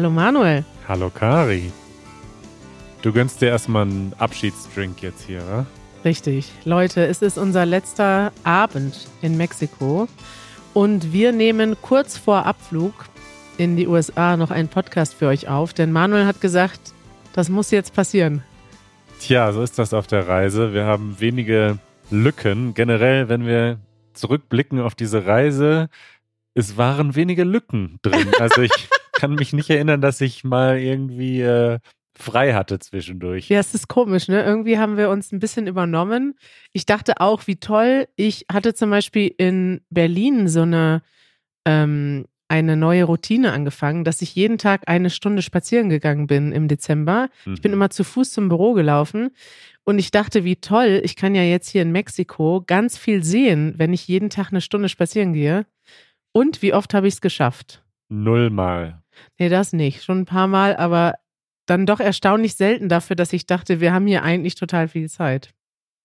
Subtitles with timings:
[0.00, 0.64] Hallo Manuel.
[0.88, 1.70] Hallo Kari.
[3.02, 5.66] Du gönnst dir erstmal einen Abschiedsdrink jetzt hier, oder?
[6.06, 6.50] Richtig.
[6.64, 10.08] Leute, es ist unser letzter Abend in Mexiko
[10.72, 12.94] und wir nehmen kurz vor Abflug
[13.58, 16.80] in die USA noch einen Podcast für euch auf, denn Manuel hat gesagt,
[17.34, 18.42] das muss jetzt passieren.
[19.18, 20.72] Tja, so ist das auf der Reise.
[20.72, 21.78] Wir haben wenige
[22.10, 22.72] Lücken.
[22.72, 23.80] Generell, wenn wir
[24.14, 25.90] zurückblicken auf diese Reise,
[26.54, 28.30] es waren wenige Lücken drin.
[28.38, 28.88] Also ich
[29.20, 31.78] kann mich nicht erinnern, dass ich mal irgendwie äh,
[32.16, 33.50] frei hatte zwischendurch.
[33.50, 34.42] Ja, es ist komisch, ne?
[34.42, 36.34] Irgendwie haben wir uns ein bisschen übernommen.
[36.72, 38.08] Ich dachte auch, wie toll.
[38.16, 41.02] Ich hatte zum Beispiel in Berlin so eine,
[41.66, 46.66] ähm, eine neue Routine angefangen, dass ich jeden Tag eine Stunde spazieren gegangen bin im
[46.66, 47.28] Dezember.
[47.44, 47.54] Mhm.
[47.54, 47.76] Ich bin mhm.
[47.76, 49.30] immer zu Fuß zum Büro gelaufen
[49.84, 53.74] und ich dachte, wie toll, ich kann ja jetzt hier in Mexiko ganz viel sehen,
[53.76, 55.66] wenn ich jeden Tag eine Stunde spazieren gehe.
[56.32, 57.82] Und wie oft habe ich es geschafft?
[58.08, 58.99] Nullmal.
[59.38, 60.02] Nee, das nicht.
[60.04, 61.14] Schon ein paar Mal, aber
[61.66, 65.54] dann doch erstaunlich selten dafür, dass ich dachte, wir haben hier eigentlich total viel Zeit.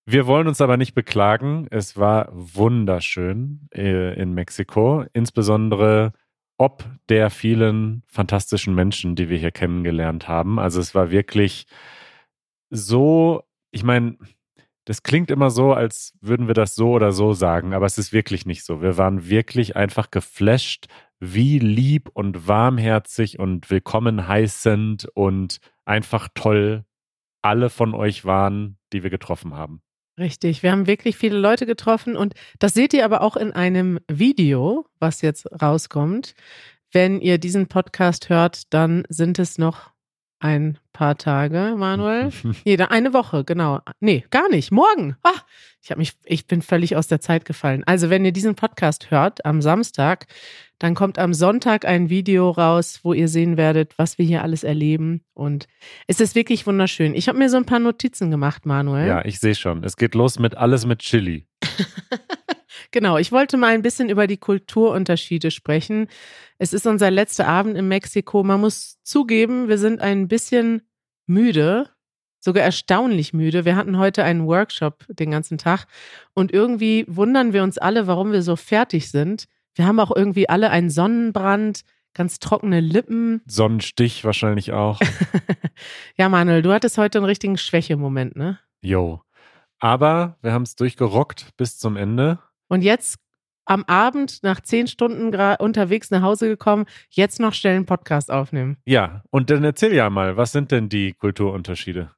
[0.07, 1.67] Wir wollen uns aber nicht beklagen.
[1.71, 6.13] Es war wunderschön äh, in Mexiko, insbesondere
[6.57, 10.59] ob der vielen fantastischen Menschen, die wir hier kennengelernt haben.
[10.59, 11.65] Also es war wirklich
[12.69, 14.17] so, ich meine,
[14.85, 18.13] das klingt immer so, als würden wir das so oder so sagen, aber es ist
[18.13, 18.81] wirklich nicht so.
[18.81, 20.85] Wir waren wirklich einfach geflasht,
[21.19, 26.85] wie lieb und warmherzig und willkommen heißend und einfach toll
[27.41, 29.81] alle von euch waren, die wir getroffen haben.
[30.17, 33.99] Richtig, wir haben wirklich viele Leute getroffen und das seht ihr aber auch in einem
[34.09, 36.35] Video, was jetzt rauskommt.
[36.91, 39.91] Wenn ihr diesen Podcast hört, dann sind es noch
[40.39, 42.31] ein paar Tage, Manuel.
[42.63, 43.79] Jeder eine Woche, genau.
[43.99, 44.71] Nee, gar nicht.
[44.71, 45.15] Morgen.
[45.23, 45.31] Ah,
[45.81, 47.83] ich habe mich, ich bin völlig aus der Zeit gefallen.
[47.85, 50.27] Also, wenn ihr diesen Podcast hört am Samstag,
[50.79, 54.63] dann kommt am Sonntag ein Video raus, wo ihr sehen werdet, was wir hier alles
[54.63, 55.21] erleben.
[55.33, 55.67] Und
[56.07, 57.15] es ist wirklich wunderschön.
[57.15, 59.07] Ich habe mir so ein paar Notizen gemacht, Manuel.
[59.07, 59.83] Ja, ich sehe schon.
[59.83, 61.47] Es geht los mit alles mit Chili.
[62.91, 66.07] Genau, ich wollte mal ein bisschen über die Kulturunterschiede sprechen.
[66.57, 68.43] Es ist unser letzter Abend in Mexiko.
[68.43, 70.81] Man muss zugeben, wir sind ein bisschen
[71.27, 71.89] müde,
[72.39, 73.65] sogar erstaunlich müde.
[73.65, 75.87] Wir hatten heute einen Workshop den ganzen Tag
[76.33, 79.45] und irgendwie wundern wir uns alle, warum wir so fertig sind.
[79.73, 81.81] Wir haben auch irgendwie alle einen Sonnenbrand,
[82.13, 83.41] ganz trockene Lippen.
[83.45, 85.01] Sonnenstich wahrscheinlich auch.
[86.17, 88.59] ja, Manuel, du hattest heute einen richtigen Schwächemoment, ne?
[88.81, 89.21] Jo.
[89.79, 92.39] Aber wir haben es durchgerockt bis zum Ende.
[92.67, 93.17] Und jetzt
[93.65, 98.77] am Abend nach zehn Stunden unterwegs nach Hause gekommen, jetzt noch schnell einen Podcast aufnehmen.
[98.85, 102.11] Ja, und dann erzähl ja mal, was sind denn die Kulturunterschiede?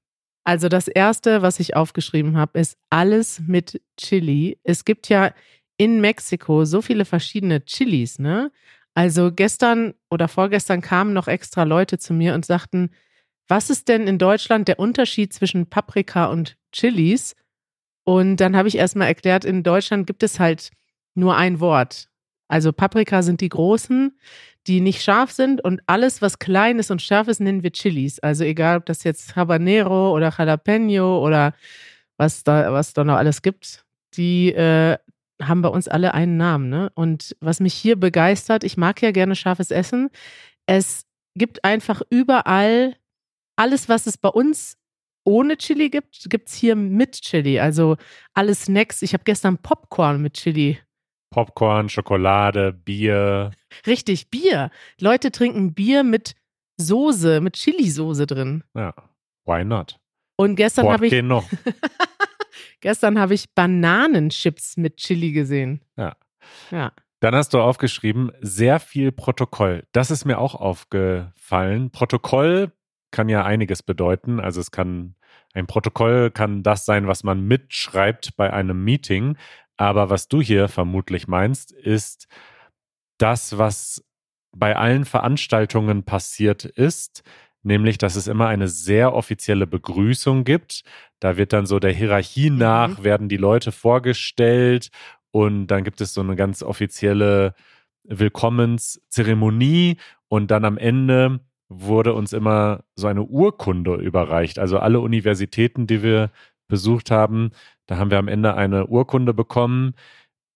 [0.43, 4.59] Also das Erste, was ich aufgeschrieben habe, ist alles mit Chili.
[4.63, 5.33] Es gibt ja
[5.77, 8.51] in Mexiko so viele verschiedene Chilis, ne?
[8.93, 12.89] Also gestern oder vorgestern kamen noch extra Leute zu mir und sagten,
[13.47, 17.35] was ist denn in Deutschland der Unterschied zwischen Paprika und Chilis?
[18.07, 20.71] Und dann habe ich erstmal erklärt, in Deutschland gibt es halt
[21.13, 22.07] nur ein Wort.
[22.47, 24.17] Also Paprika sind die großen,
[24.65, 28.19] die nicht scharf sind und alles, was klein ist und scharf ist, nennen wir Chilis.
[28.19, 31.53] Also egal, ob das jetzt Habanero oder Jalapeno oder
[32.15, 34.97] was da, was da noch alles gibt, die äh,
[35.41, 36.69] haben bei uns alle einen Namen.
[36.69, 36.89] Ne?
[36.95, 40.11] Und was mich hier begeistert, ich mag ja gerne scharfes Essen.
[40.65, 42.95] Es gibt einfach überall
[43.57, 44.77] alles, was es bei uns
[45.27, 47.59] ohne Chili gibt, gibt es hier mit Chili.
[47.59, 47.97] Also
[48.33, 49.01] alle Snacks.
[49.01, 50.79] Ich habe gestern Popcorn mit Chili.
[51.31, 53.51] Popcorn, Schokolade, Bier.
[53.85, 54.71] Richtig, Bier.
[55.01, 56.35] Leute trinken Bier mit
[56.77, 58.63] Soße, mit Chili-Soße drin.
[58.73, 58.93] Ja,
[59.45, 59.99] why not?
[60.37, 61.23] Und gestern habe ich.
[61.23, 61.49] noch.
[62.79, 65.83] gestern habe ich Bananenchips mit Chili gesehen.
[65.97, 66.15] Ja.
[66.71, 66.93] Ja.
[67.19, 69.83] Dann hast du aufgeschrieben, sehr viel Protokoll.
[69.91, 71.91] Das ist mir auch aufgefallen.
[71.91, 72.71] Protokoll
[73.11, 74.39] kann ja einiges bedeuten.
[74.39, 75.15] Also es kann
[75.57, 79.37] ein Protokoll kann das sein, was man mitschreibt bei einem Meeting.
[79.75, 82.27] Aber was du hier vermutlich meinst, ist
[83.17, 84.03] das, was
[84.55, 87.23] bei allen Veranstaltungen passiert ist,
[87.63, 90.83] nämlich, dass es immer eine sehr offizielle Begrüßung gibt.
[91.19, 92.57] Da wird dann so der Hierarchie mhm.
[92.57, 93.03] nach, mhm.
[93.03, 94.89] werden die Leute vorgestellt
[95.31, 97.53] und dann gibt es so eine ganz offizielle
[98.03, 104.59] Willkommenszeremonie und dann am Ende wurde uns immer so eine Urkunde überreicht.
[104.59, 106.31] Also alle Universitäten, die wir
[106.67, 107.51] besucht haben,
[107.87, 109.93] da haben wir am Ende eine Urkunde bekommen,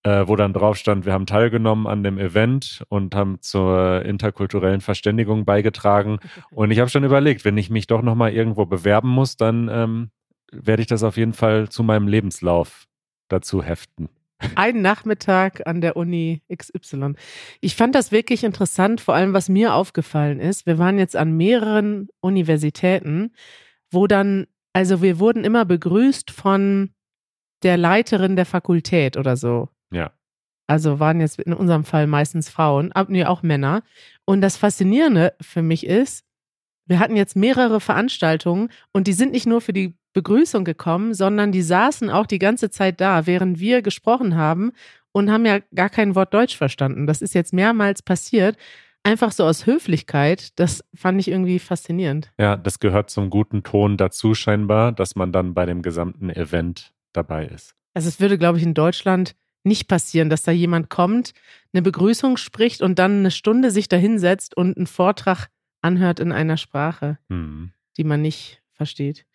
[0.04, 4.82] äh, wo dann drauf stand, wir haben teilgenommen an dem Event und haben zur interkulturellen
[4.82, 6.18] Verständigung beigetragen.
[6.52, 10.10] Und ich habe schon überlegt, wenn ich mich doch nochmal irgendwo bewerben muss, dann ähm,
[10.52, 12.88] werde ich das auf jeden Fall zu meinem Lebenslauf
[13.28, 14.10] dazu heften.
[14.56, 17.14] Ein Nachmittag an der Uni XY.
[17.60, 20.66] Ich fand das wirklich interessant, vor allem was mir aufgefallen ist.
[20.66, 23.34] Wir waren jetzt an mehreren Universitäten,
[23.92, 26.92] wo dann, also wir wurden immer begrüßt von
[27.64, 29.70] der Leiterin der Fakultät oder so.
[29.92, 30.12] Ja.
[30.68, 33.84] Also waren jetzt in unserem Fall meistens Frauen, aber nee, auch Männer.
[34.26, 36.26] Und das Faszinierende für mich ist,
[36.86, 41.52] wir hatten jetzt mehrere Veranstaltungen und die sind nicht nur für die Begrüßung gekommen, sondern
[41.52, 44.72] die saßen auch die ganze Zeit da, während wir gesprochen haben
[45.12, 47.08] und haben ja gar kein Wort Deutsch verstanden.
[47.08, 48.58] Das ist jetzt mehrmals passiert.
[49.04, 52.32] Einfach so aus Höflichkeit, das fand ich irgendwie faszinierend.
[52.38, 56.94] Ja, das gehört zum guten Ton dazu scheinbar, dass man dann bei dem gesamten Event
[57.14, 57.74] dabei ist.
[57.96, 61.34] Also es würde, glaube ich, in Deutschland nicht passieren, dass da jemand kommt,
[61.74, 65.48] eine Begrüßung spricht und dann eine Stunde sich da hinsetzt und einen Vortrag
[65.82, 67.72] anhört in einer Sprache, Hm.
[67.98, 69.26] die man nicht versteht.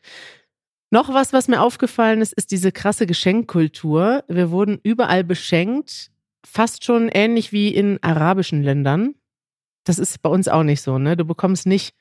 [0.91, 4.25] Noch was, was mir aufgefallen ist, ist diese krasse Geschenkkultur.
[4.29, 6.11] Wir wurden überall beschenkt,
[6.45, 9.15] fast schon ähnlich wie in arabischen Ländern.
[9.85, 11.17] Das ist bei uns auch nicht so, ne?
[11.17, 11.95] Du bekommst nicht,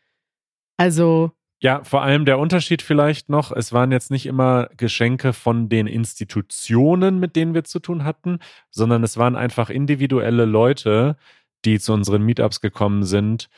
[0.78, 5.70] also Ja, vor allem der Unterschied vielleicht noch, es waren jetzt nicht immer Geschenke von
[5.70, 8.40] den Institutionen, mit denen wir zu tun hatten,
[8.70, 11.18] sondern es waren einfach individuelle Leute,
[11.64, 13.50] die zu unseren Meetups gekommen sind,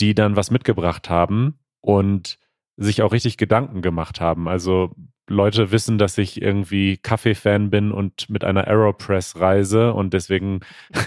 [0.00, 2.38] die dann was mitgebracht haben und
[2.76, 4.48] sich auch richtig Gedanken gemacht haben.
[4.48, 4.90] Also
[5.26, 10.60] Leute wissen, dass ich irgendwie Kaffee-Fan bin und mit einer Aeropress reise und deswegen,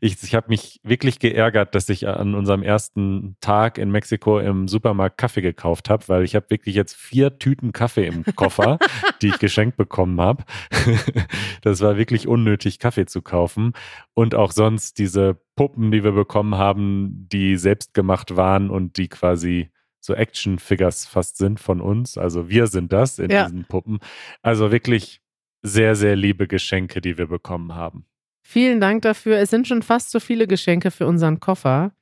[0.00, 4.68] ich, ich habe mich wirklich geärgert, dass ich an unserem ersten Tag in Mexiko im
[4.68, 8.78] Supermarkt Kaffee gekauft habe, weil ich habe wirklich jetzt vier Tüten Kaffee im Koffer,
[9.22, 10.44] die ich geschenkt bekommen habe.
[11.62, 13.72] das war wirklich unnötig, Kaffee zu kaufen
[14.12, 19.08] und auch sonst diese Puppen, die wir bekommen haben, die selbst gemacht waren und die
[19.08, 19.71] quasi
[20.04, 22.18] so Action-Figures fast sind von uns.
[22.18, 23.44] Also wir sind das in Ja.
[23.44, 24.00] diesen Puppen.
[24.42, 25.20] Also wirklich
[25.62, 28.04] sehr, sehr liebe Geschenke, die wir bekommen haben.
[28.44, 29.38] vielen Dank dafür.
[29.38, 31.92] Es sind schon fast so viele Geschenke für unseren Koffer.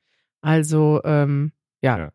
[0.41, 1.97] Also, ähm, ja.
[1.97, 2.11] Ja.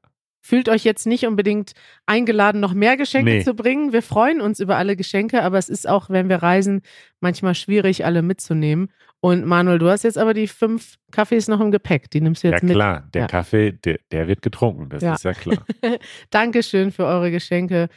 [0.46, 1.72] Fühlt euch jetzt nicht unbedingt
[2.06, 3.42] eingeladen, noch mehr Geschenke Nee.
[3.42, 3.92] zu bringen.
[3.92, 6.82] Wir freuen uns über alle Geschenke, aber es ist auch, wenn wir reisen,
[7.18, 8.92] manchmal schwierig, alle mitzunehmen.
[9.18, 12.10] Und Manuel, du hast jetzt aber die fünf Kaffees noch im Gepäck.
[12.12, 12.74] Die nimmst du Ja jetzt mit.
[12.74, 13.26] klar, der Ja.
[13.26, 15.14] Kaffee, der, der wird getrunken, das Ja.
[15.14, 15.64] ist ja klar.
[16.30, 17.88] Dankeschön für eure Geschenke.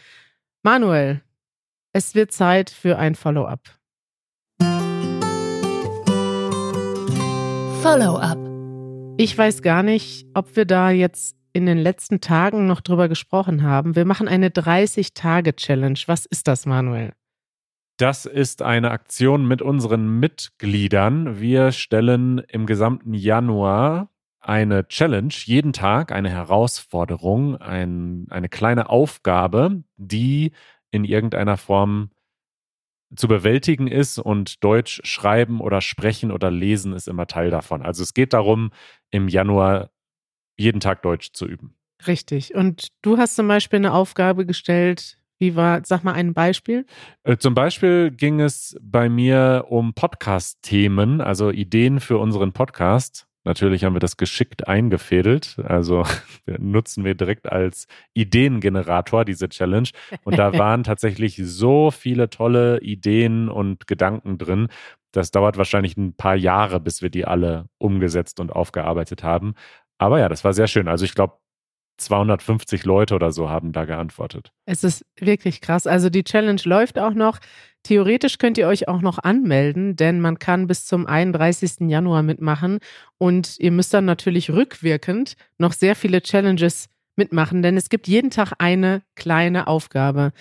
[0.64, 1.22] Manuel,
[1.94, 3.62] es wird Zeit für ein Follow-up.
[7.84, 8.38] Follow-up.
[9.18, 13.64] Ich weiß gar nicht, ob wir da jetzt in den letzten Tagen noch drüber gesprochen
[13.64, 13.96] haben.
[13.96, 16.00] Wir machen eine 30-Tage-Challenge.
[16.08, 17.12] Was ist das, Manuel?
[17.98, 21.42] Das ist eine Aktion mit unseren Mitgliedern.
[21.42, 24.10] Wir stellen im gesamten Januar
[24.40, 30.54] eine Challenge, jeden Tag eine Herausforderung, ein, eine kleine Aufgabe, die
[30.92, 32.12] in irgendeiner Form
[33.18, 37.82] zu bewältigen ist und Deutsch schreiben oder sprechen oder lesen ist immer Teil davon.
[37.82, 38.72] Also es geht darum,
[39.12, 39.90] im Januar
[40.60, 41.76] jeden Tag Deutsch zu üben.
[42.08, 42.56] Richtig.
[42.56, 45.18] Und du hast zum Beispiel eine Aufgabe gestellt.
[45.38, 46.86] Wie war, sag mal ein Beispiel?
[47.24, 53.26] Äh, Zum Beispiel ging es bei mir um Podcast-Themen, also Ideen für unseren Podcast.
[53.46, 55.58] Natürlich haben wir das geschickt eingefädelt.
[55.64, 56.04] Also
[56.60, 59.90] nutzen wir direkt als Ideengenerator diese Challenge.
[60.24, 64.68] Und da waren tatsächlich so viele tolle Ideen und Gedanken drin.
[65.12, 69.56] Das dauert wahrscheinlich ein paar Jahre, bis wir die alle umgesetzt und aufgearbeitet haben.
[70.00, 70.88] Aber ja, das war sehr schön.
[70.88, 71.34] Also ich glaube,
[72.00, 74.52] 250 Leute oder so haben da geantwortet.
[74.66, 75.86] Es ist wirklich krass.
[75.86, 77.40] Also die Challenge läuft auch noch.
[77.84, 81.90] Theoretisch könnt ihr euch auch noch anmelden, denn man kann bis zum 31.
[81.90, 82.80] Januar mitmachen
[83.18, 88.32] und ihr müsst dann natürlich rückwirkend noch sehr viele Challenges mitmachen, denn es gibt jeden
[88.32, 90.32] Tag eine kleine Aufgabe,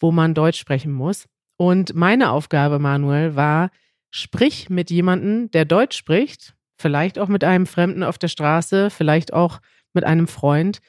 [0.00, 1.26] wo man Deutsch sprechen muss.
[1.56, 3.70] Und meine Aufgabe, Manuel, war,
[4.10, 9.32] sprich mit jemandem, der Deutsch spricht, vielleicht auch mit einem Fremden auf der Straße, vielleicht
[9.32, 9.60] auch
[9.92, 10.80] mit einem Freund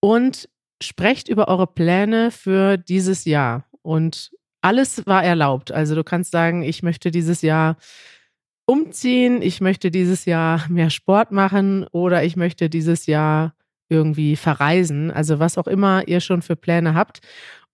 [0.00, 0.48] und
[0.82, 3.64] sprecht über eure Pläne für dieses Jahr.
[3.82, 5.72] Und alles war erlaubt.
[5.72, 7.76] Also du kannst sagen, ich möchte dieses Jahr
[8.66, 13.54] umziehen, ich möchte dieses Jahr mehr Sport machen oder ich möchte dieses Jahr
[13.90, 15.10] irgendwie verreisen.
[15.10, 17.20] Also was auch immer ihr schon für Pläne habt.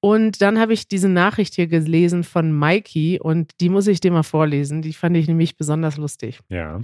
[0.00, 4.10] Und dann habe ich diese Nachricht hier gelesen von Mikey und die muss ich dir
[4.10, 4.82] mal vorlesen.
[4.82, 6.40] Die fand ich nämlich besonders lustig.
[6.48, 6.80] Ja.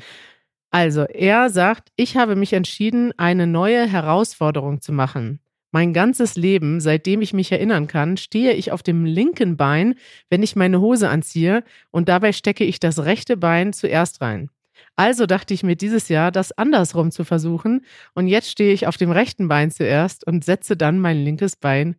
[0.77, 5.41] Also, er sagt, ich habe mich entschieden, eine neue Herausforderung zu machen.
[5.73, 9.95] Mein ganzes Leben, seitdem ich mich erinnern kann, stehe ich auf dem linken Bein,
[10.29, 14.51] wenn ich meine Hose anziehe und dabei stecke ich das rechte Bein zuerst rein.
[14.97, 18.99] Also dachte ich mir dieses Jahr, das andersrum zu versuchen und jetzt stehe ich auf
[18.99, 21.97] dem rechten Bein zuerst und setze dann mein linkes Bein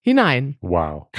[0.00, 0.58] hinein.
[0.60, 1.08] Wow.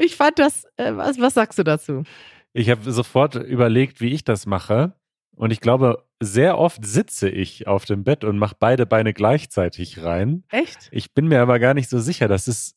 [0.00, 2.04] Ich fand das, äh, was, was sagst du dazu?
[2.52, 4.94] Ich habe sofort überlegt, wie ich das mache.
[5.38, 10.02] Und ich glaube, sehr oft sitze ich auf dem Bett und mache beide Beine gleichzeitig
[10.02, 10.42] rein.
[10.48, 10.88] Echt?
[10.90, 12.26] Ich bin mir aber gar nicht so sicher.
[12.26, 12.76] Das ist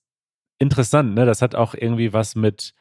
[0.60, 1.26] interessant, ne?
[1.26, 2.76] Das hat auch irgendwie was mit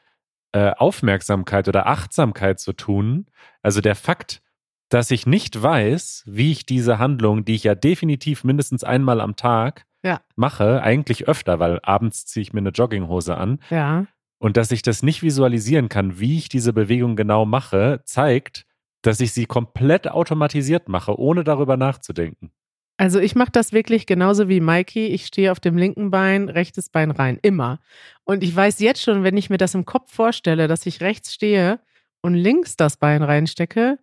[0.53, 3.27] äh, Aufmerksamkeit oder Achtsamkeit zu tun.
[3.63, 4.43] Also der Fakt,
[4.91, 9.35] dass ich nicht weiß, wie ich diese Handlung, die ich ja definitiv mindestens einmal am
[9.35, 10.21] Tag ja.
[10.37, 13.61] mache, eigentlich öfter, weil abends ziehe ich mir eine Jogginghose an.
[13.71, 14.05] Ja.
[14.39, 18.67] Und dass ich das nicht visualisieren kann, wie ich diese Bewegung genau mache, zeigt,
[19.03, 22.51] dass ich sie komplett automatisiert mache, ohne darüber nachzudenken.
[22.97, 25.07] Also ich mache das wirklich genauso wie Mikey.
[25.07, 27.81] Ich stehe auf dem linken Bein, rechtes Bein rein, immer.
[28.25, 31.33] Und ich weiß jetzt schon, wenn ich mir das im Kopf vorstelle, dass ich rechts
[31.33, 31.81] stehe
[32.21, 33.99] und links das Bein reinstecke,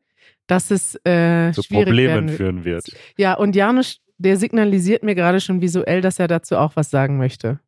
[0.48, 2.90] dass es äh, Zu schwierig Problemen werden führen wird.
[3.18, 7.18] Ja, und Janusz, der signalisiert mir gerade schon visuell, dass er dazu auch was sagen
[7.20, 7.60] möchte.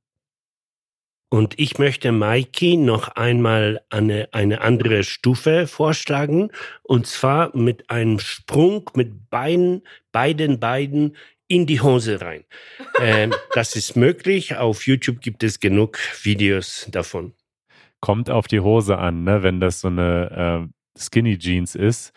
[1.29, 6.49] Und ich möchte Maiki noch einmal eine, eine andere Stufe vorschlagen.
[6.81, 11.15] Und zwar mit einem Sprung mit beiden, beiden Beinen
[11.47, 12.45] in die Hose rein.
[12.99, 14.55] ähm, das ist möglich.
[14.55, 17.33] Auf YouTube gibt es genug Videos davon.
[17.99, 19.43] Kommt auf die Hose an, ne?
[19.43, 20.67] Wenn das so eine
[20.97, 22.13] äh, Skinny Jeans ist,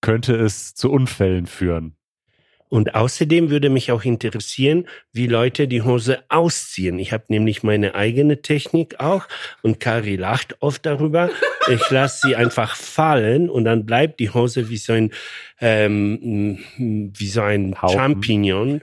[0.00, 1.97] könnte es zu Unfällen führen.
[2.68, 6.98] Und außerdem würde mich auch interessieren, wie Leute die Hose ausziehen.
[6.98, 9.26] Ich habe nämlich meine eigene Technik auch
[9.62, 11.30] und Kari lacht oft darüber.
[11.70, 15.12] Ich lasse sie einfach fallen und dann bleibt die Hose wie so ein
[15.60, 17.98] ähm, wie so ein Haufen.
[17.98, 18.80] Champignon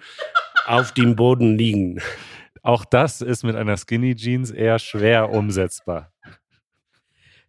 [0.66, 2.02] auf dem Boden liegen.
[2.62, 6.12] Auch das ist mit einer Skinny Jeans eher schwer umsetzbar.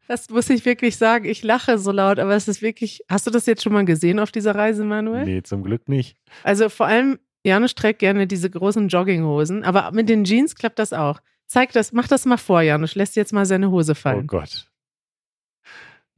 [0.08, 1.24] Das muss ich wirklich sagen.
[1.24, 3.02] Ich lache so laut, aber es ist wirklich.
[3.08, 5.24] Hast du das jetzt schon mal gesehen auf dieser Reise, Manuel?
[5.24, 6.16] Nee, zum Glück nicht.
[6.44, 10.92] Also vor allem, Janusz trägt gerne diese großen Jogginghosen, aber mit den Jeans klappt das
[10.92, 11.20] auch.
[11.46, 12.94] Zeig das, mach das mal vor, Janusz.
[12.94, 14.26] Lässt jetzt mal seine Hose Oh fallen.
[14.26, 14.68] Gott.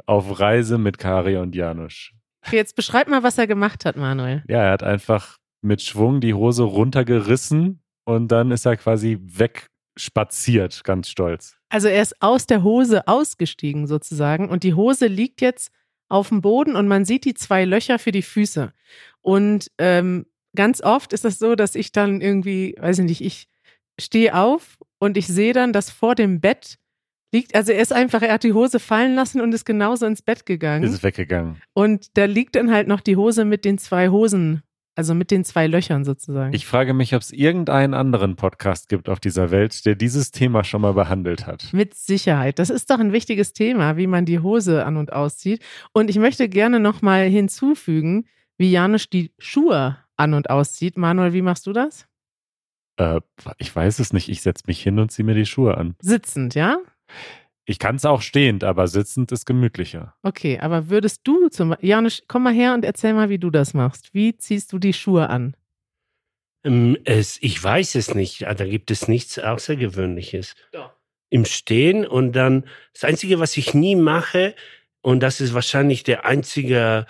[0.07, 2.13] Auf Reise mit Kari und Janusz.
[2.51, 4.43] Jetzt beschreib mal, was er gemacht hat, Manuel.
[4.49, 9.19] Ja, er hat einfach mit Schwung die Hose runtergerissen und dann ist er quasi
[9.99, 11.57] wegspaziert, ganz stolz.
[11.69, 15.71] Also er ist aus der Hose ausgestiegen sozusagen und die Hose liegt jetzt
[16.09, 18.73] auf dem Boden und man sieht die zwei Löcher für die Füße.
[19.21, 20.27] Und ähm,
[20.57, 23.49] ganz oft ist es so, dass ich dann irgendwie, weiß ich nicht, ich
[24.01, 26.79] stehe auf und ich sehe dann, dass vor dem Bett
[27.33, 30.23] liegt, also er ist einfach, er hat die Hose fallen lassen und ist genauso ins
[30.23, 30.85] Bett gegangen.
[30.85, 31.61] Ist weggegangen.
[31.75, 34.63] Und da liegt dann halt noch die Hose mit den zwei Hosen,
[34.99, 36.53] also mit den zwei Löchern sozusagen.
[36.53, 40.65] Ich frage mich, ob es irgendeinen anderen Podcast gibt auf dieser Welt, der dieses Thema
[40.65, 41.73] schon mal behandelt hat.
[41.73, 42.59] Mit Sicherheit.
[42.59, 45.63] Das ist doch ein wichtiges Thema, wie man die Hose an und auszieht.
[45.93, 48.27] Und ich möchte gerne nochmal hinzufügen,
[48.57, 50.99] wie Janusz die Schuhe an und auszieht.
[50.99, 52.09] Manuel, wie machst du das?
[52.97, 53.21] Äh,
[53.59, 54.29] ich weiß es nicht.
[54.29, 55.95] Ich setze mich hin und ziehe mir die Schuhe an.
[56.01, 56.79] Sitzend, ja?
[57.69, 60.15] Ich kann es auch stehend, aber sitzend ist gemütlicher.
[60.23, 63.75] Okay, aber würdest du zum Janusz, komm mal her und erzähl mal, wie du das
[63.75, 64.15] machst.
[64.15, 65.55] Wie ziehst du die Schuhe an?
[66.65, 68.47] Ähm, es, ich weiß es nicht.
[68.47, 70.55] Ah, Da gibt es nichts Außergewöhnliches.
[70.73, 70.95] Doch.
[71.29, 74.55] Im Stehen und dann das Einzige, was ich nie mache,
[75.03, 77.07] und das ist wahrscheinlich der einzige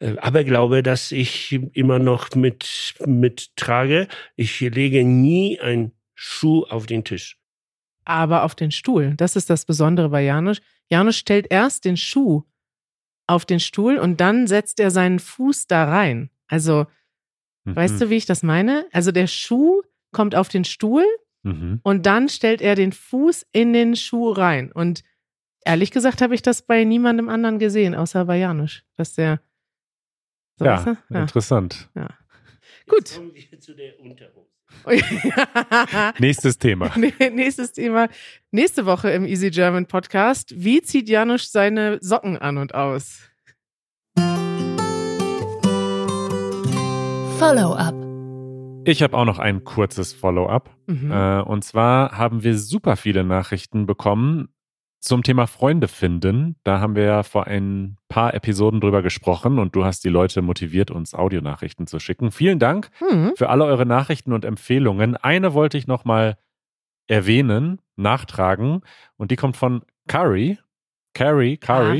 [0.00, 6.86] äh, Aberglaube, dass ich immer noch mit, mit trage, ich lege nie einen Schuh auf
[6.86, 7.38] den Tisch.
[8.04, 9.14] Aber auf den Stuhl.
[9.16, 10.60] Das ist das Besondere bei Janusz.
[10.90, 12.42] Janusz stellt erst den Schuh
[13.26, 16.30] auf den Stuhl und dann setzt er seinen Fuß da rein.
[16.48, 16.86] Also,
[17.64, 18.86] weißt du, wie ich das meine?
[18.92, 21.04] Also der Schuh kommt auf den Stuhl
[21.44, 21.80] Mhm.
[21.82, 24.70] und dann stellt er den Fuß in den Schuh rein.
[24.72, 25.02] Und
[25.64, 28.82] ehrlich gesagt habe ich das bei niemandem anderen gesehen, außer bei Janusz.
[28.96, 29.40] Dass der.
[30.58, 31.20] So, Ja, ja.
[31.22, 31.88] interessant.
[32.88, 32.98] Gut.
[33.00, 34.50] Jetzt kommen wir zu der Unterhose.
[36.18, 36.90] Nächstes Thema.
[37.32, 38.08] Nächstes Thema.
[38.50, 40.52] Nächste Woche im Easy German Podcast.
[40.56, 43.20] Wie zieht Janusz seine Socken an und aus?
[47.38, 47.94] Follow-up.
[48.84, 50.70] Ich habe auch noch ein kurzes Follow-up.
[50.86, 51.10] Mhm.
[51.10, 54.48] Äh, und zwar haben wir super viele Nachrichten bekommen
[55.02, 56.54] zum Thema Freunde finden.
[56.62, 60.42] Da haben wir ja vor ein paar Episoden drüber gesprochen und du hast die Leute
[60.42, 62.30] motiviert, uns Audionachrichten zu schicken.
[62.30, 63.32] Vielen Dank Hm.
[63.36, 65.16] für alle eure Nachrichten und Empfehlungen.
[65.16, 66.38] Eine wollte ich noch mal
[67.08, 68.82] erwähnen, nachtragen
[69.16, 70.58] und die kommt von Kari.
[71.14, 71.98] Kari, Kari.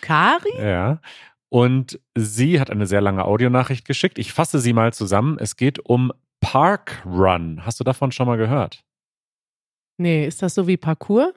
[0.00, 0.46] Kari?
[0.52, 0.62] Kari?
[0.64, 1.00] Ja.
[1.48, 4.18] Und sie hat eine sehr lange Audionachricht geschickt.
[4.18, 5.38] Ich fasse sie mal zusammen.
[5.40, 7.66] Es geht um Park Run.
[7.66, 8.84] Hast du davon schon mal gehört?
[9.98, 11.34] Nee, ist das so wie Parkour?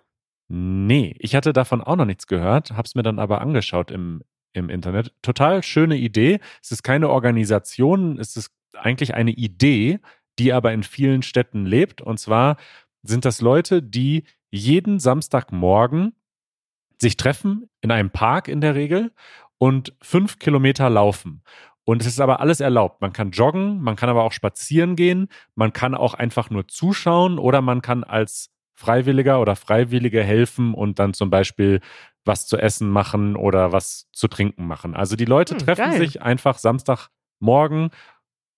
[0.50, 4.24] Nee, ich hatte davon auch noch nichts gehört, hab's mir dann aber angeschaut im,
[4.54, 5.14] im Internet.
[5.22, 6.40] Total schöne Idee.
[6.62, 10.00] Es ist keine Organisation, es ist eigentlich eine Idee,
[10.40, 12.02] die aber in vielen Städten lebt.
[12.02, 12.58] Und zwar
[13.04, 16.14] sind das Leute, die jeden Samstagmorgen
[17.02, 19.12] sich treffen in einem Park in der Regel
[19.58, 21.44] und fünf Kilometer laufen.
[21.84, 23.02] Und es ist aber alles erlaubt.
[23.02, 27.40] Man kann joggen, man kann aber auch spazieren gehen, man kann auch einfach nur zuschauen
[27.40, 31.82] oder man kann als Freiwilliger oder Freiwillige helfen und dann zum Beispiel
[32.26, 34.96] was zu essen machen oder was zu trinken machen.
[34.96, 35.98] Also die Leute hm, treffen geil.
[35.98, 37.90] sich einfach Samstagmorgen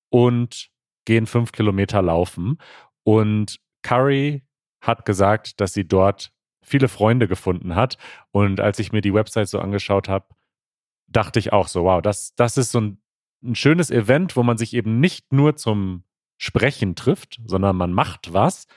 [0.09, 0.69] und
[1.05, 2.57] gehen fünf Kilometer laufen.
[3.03, 4.43] Und Curry
[4.81, 7.97] hat gesagt, dass sie dort viele Freunde gefunden hat.
[8.31, 10.27] Und als ich mir die Website so angeschaut habe,
[11.07, 13.01] dachte ich auch so, wow, das, das ist so ein,
[13.41, 16.03] ein schönes Event, wo man sich eben nicht nur zum
[16.37, 18.67] Sprechen trifft, sondern man macht was.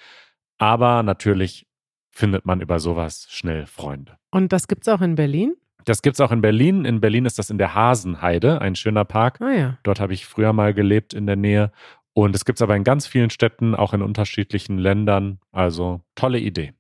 [0.63, 1.67] Aber natürlich
[2.13, 4.17] findet man über sowas schnell Freunde.
[4.31, 5.57] Und das gibt es auch in Berlin?
[5.87, 6.85] Das gibt es auch in Berlin.
[6.85, 9.41] In Berlin ist das in der Hasenheide, ein schöner Park.
[9.41, 9.79] Ah, ja.
[9.83, 11.73] Dort habe ich früher mal gelebt in der Nähe.
[12.13, 15.41] Und es gibt es aber in ganz vielen Städten, auch in unterschiedlichen Ländern.
[15.51, 16.75] Also tolle Idee.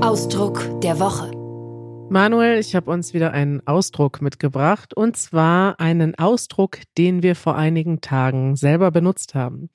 [0.00, 1.30] Ausdruck der Woche.
[2.08, 7.56] Manuel, ich habe uns wieder einen Ausdruck mitgebracht und zwar einen Ausdruck, den wir vor
[7.56, 9.68] einigen Tagen selber benutzt haben.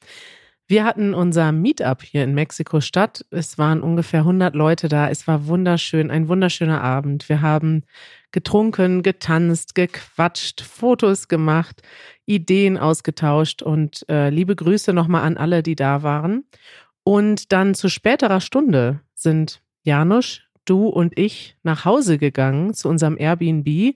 [0.70, 3.26] Wir hatten unser Meetup hier in Mexiko-Stadt.
[3.32, 5.10] Es waren ungefähr 100 Leute da.
[5.10, 7.30] Es war wunderschön, ein wunderschöner Abend.
[7.30, 7.86] Wir haben
[8.34, 11.84] getrunken, getanzt, gequatscht, Fotos gemacht,
[12.26, 16.44] Ideen ausgetauscht und äh, liebe Grüße nochmal an alle, die da waren.
[17.06, 23.18] Und dann zu späterer Stunde sind Janusz, du und ich nach Hause gegangen zu unserem
[23.18, 23.96] Airbnb.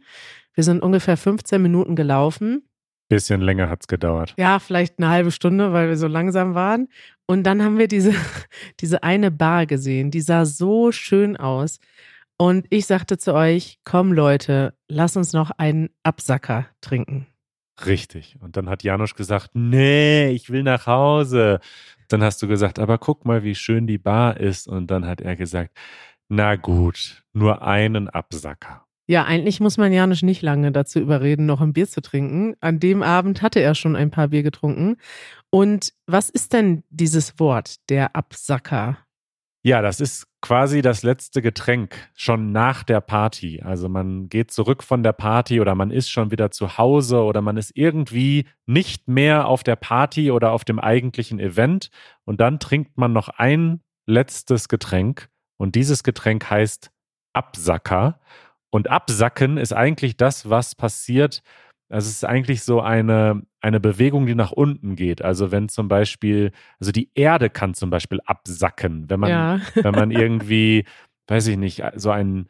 [0.53, 2.63] Wir sind ungefähr 15 Minuten gelaufen
[3.12, 4.34] Bisschen länger hat es gedauert.
[4.38, 6.88] Ja, vielleicht eine halbe Stunde, weil wir so langsam waren.
[7.25, 8.13] Und dann haben wir diese,
[8.80, 11.80] diese eine Bar gesehen, die sah so schön aus.
[12.38, 17.27] Und ich sagte zu euch, komm Leute, lass uns noch einen Absacker trinken.
[17.86, 18.38] Richtig.
[18.39, 21.60] Und dann hat Janusz gesagt, nee, ich will nach Hause.
[22.08, 24.69] Dann hast du gesagt, aber guck mal, wie schön die Bar ist.
[24.69, 25.78] Und dann hat er gesagt,
[26.30, 28.86] na gut, nur einen Absacker.
[29.12, 32.56] Ja, eigentlich muss man Janusz nicht lange dazu überreden, noch ein Bier zu trinken.
[32.62, 34.95] An dem Abend hatte er schon ein paar Bier getrunken.
[35.50, 39.00] Und was ist denn dieses Wort, der Absacker?
[39.63, 43.62] Ja, das ist quasi das letzte Getränk schon nach der Party.
[43.62, 47.41] Also man geht zurück von der Party oder man ist schon wieder zu Hause oder
[47.41, 51.89] man ist irgendwie nicht mehr auf der Party oder auf dem eigentlichen Event
[52.24, 56.91] und dann trinkt man noch ein letztes Getränk und dieses Getränk heißt
[57.34, 58.21] Absacker
[58.71, 61.43] und absacken ist eigentlich das, was passiert.
[61.89, 65.21] Also es ist eigentlich so eine, eine Bewegung, die nach unten geht.
[65.21, 69.60] Also wenn zum Beispiel, also die Erde kann zum Beispiel absacken, wenn man, ja.
[69.75, 70.86] wenn man irgendwie,
[71.27, 72.47] weiß ich nicht, so einen,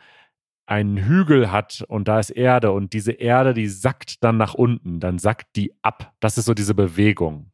[0.68, 5.00] einen Hügel hat und da ist Erde und diese Erde, die sackt dann nach unten,
[5.00, 6.14] dann sackt die ab.
[6.20, 7.52] Das ist so diese Bewegung.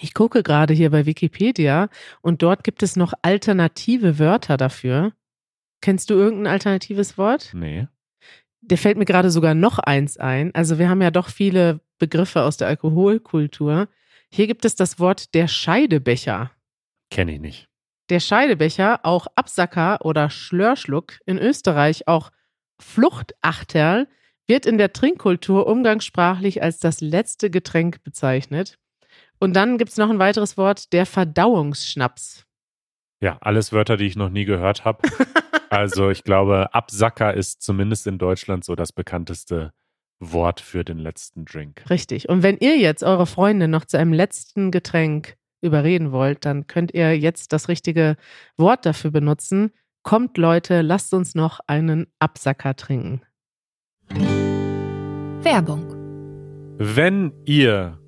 [0.00, 1.90] Ich gucke gerade hier bei Wikipedia
[2.22, 5.12] und dort gibt es noch alternative Wörter dafür.
[5.80, 7.50] Kennst du irgendein alternatives Wort?
[7.54, 7.86] Nee.
[8.60, 10.54] Der fällt mir gerade sogar noch eins ein.
[10.54, 13.88] Also wir haben ja doch viele Begriffe aus der Alkoholkultur.
[14.30, 16.50] Hier gibt es das Wort der Scheidebecher.
[17.10, 17.68] Kenne ich nicht.
[18.10, 22.30] Der Scheidebecher, auch Absacker oder Schlörschluck, in Österreich auch
[22.80, 24.08] Fluchtachterl,
[24.46, 28.78] wird in der Trinkkultur umgangssprachlich als das letzte Getränk bezeichnet.
[29.38, 32.44] Und dann gibt es noch ein weiteres Wort, der Verdauungsschnaps.
[33.22, 35.08] Ja, alles Wörter, die ich noch nie gehört habe.
[35.70, 39.72] Also ich glaube, Absacker ist zumindest in Deutschland so das bekannteste
[40.18, 41.84] Wort für den letzten Drink.
[41.88, 42.28] Richtig.
[42.28, 46.92] Und wenn ihr jetzt eure Freunde noch zu einem letzten Getränk überreden wollt, dann könnt
[46.92, 48.16] ihr jetzt das richtige
[48.56, 49.72] Wort dafür benutzen.
[50.02, 53.22] Kommt Leute, lasst uns noch einen Absacker trinken.
[55.42, 55.86] Werbung.
[56.78, 57.98] Wenn ihr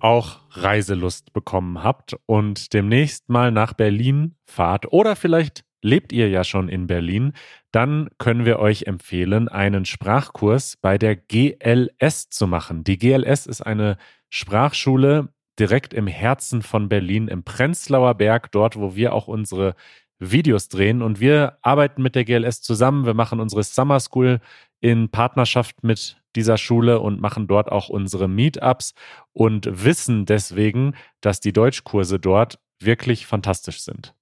[0.00, 6.44] auch Reiselust bekommen habt und demnächst mal nach Berlin fahrt oder vielleicht lebt ihr ja
[6.44, 7.32] schon in Berlin,
[7.70, 12.84] dann können wir euch empfehlen, einen Sprachkurs bei der GLS zu machen.
[12.84, 13.96] Die GLS ist eine
[14.28, 19.74] Sprachschule direkt im Herzen von Berlin, im Prenzlauer Berg, dort, wo wir auch unsere
[20.18, 21.02] Videos drehen.
[21.02, 23.06] Und wir arbeiten mit der GLS zusammen.
[23.06, 24.40] Wir machen unsere Summer School
[24.80, 28.94] in Partnerschaft mit dieser Schule und machen dort auch unsere Meetups
[29.32, 34.15] und wissen deswegen, dass die Deutschkurse dort wirklich fantastisch sind.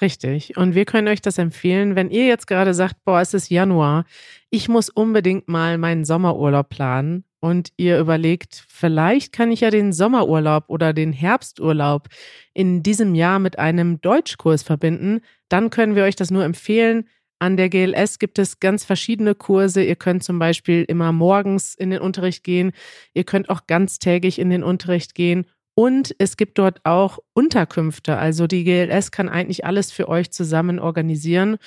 [0.00, 0.56] Richtig.
[0.58, 4.04] Und wir können euch das empfehlen, wenn ihr jetzt gerade sagt, boah, es ist Januar,
[4.50, 9.94] ich muss unbedingt mal meinen Sommerurlaub planen und ihr überlegt, vielleicht kann ich ja den
[9.94, 12.08] Sommerurlaub oder den Herbsturlaub
[12.52, 17.08] in diesem Jahr mit einem Deutschkurs verbinden, dann können wir euch das nur empfehlen.
[17.38, 19.82] An der GLS gibt es ganz verschiedene Kurse.
[19.82, 22.72] Ihr könnt zum Beispiel immer morgens in den Unterricht gehen.
[23.14, 25.46] Ihr könnt auch ganztägig in den Unterricht gehen
[25.78, 28.16] Und es gibt dort auch Unterkünfte.
[28.16, 31.58] Also die GLS kann eigentlich alles für euch zusammen organisieren.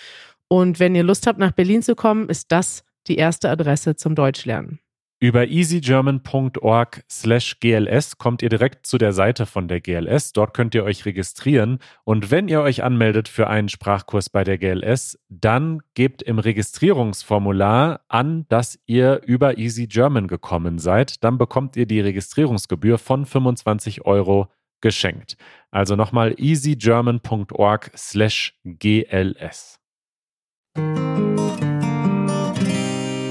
[0.47, 4.15] Und wenn ihr Lust habt, nach Berlin zu kommen, ist das die erste Adresse zum
[4.15, 4.79] Deutschlernen.
[5.21, 10.31] Über easygerman.org slash GLS kommt ihr direkt zu der Seite von der GLS.
[10.31, 11.79] Dort könnt ihr euch registrieren.
[12.05, 17.99] Und wenn ihr euch anmeldet für einen Sprachkurs bei der GLS, dann gebt im Registrierungsformular
[18.07, 21.21] an, dass ihr über Easy German gekommen seid.
[21.21, 24.47] Dann bekommt ihr die Registrierungsgebühr von 25 Euro
[24.79, 25.35] geschenkt.
[25.69, 29.81] Also nochmal easygerman.org slash GLS.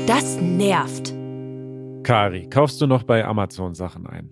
[0.06, 1.17] Das nervt.
[2.02, 4.30] Kari, kaufst du noch bei Amazon Sachen ein?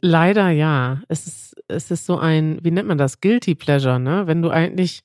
[0.00, 1.02] Leider ja.
[1.08, 3.20] Es ist, es ist so ein, wie nennt man das?
[3.20, 4.26] Guilty Pleasure, ne?
[4.26, 5.02] Wenn du eigentlich,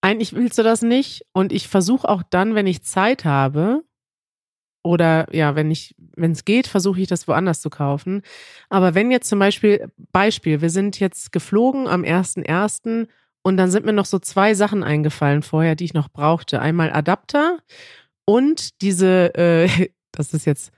[0.00, 1.26] eigentlich willst du das nicht.
[1.32, 3.82] Und ich versuche auch dann, wenn ich Zeit habe,
[4.84, 8.22] oder ja, wenn ich, wenn es geht, versuche ich das woanders zu kaufen.
[8.68, 13.08] Aber wenn jetzt zum Beispiel, Beispiel, wir sind jetzt geflogen am 1.1.
[13.42, 16.60] und dann sind mir noch so zwei Sachen eingefallen vorher, die ich noch brauchte.
[16.60, 17.58] Einmal Adapter
[18.26, 20.70] und diese, äh, das ist jetzt